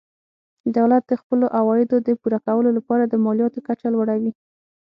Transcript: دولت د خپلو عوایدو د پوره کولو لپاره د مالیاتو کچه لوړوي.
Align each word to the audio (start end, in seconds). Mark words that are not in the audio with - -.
دولت 0.77 1.03
د 1.07 1.13
خپلو 1.21 1.45
عوایدو 1.59 1.97
د 2.07 2.09
پوره 2.21 2.39
کولو 2.45 2.69
لپاره 2.77 3.03
د 3.07 3.13
مالیاتو 3.25 3.59
کچه 3.67 3.87
لوړوي. 3.93 4.31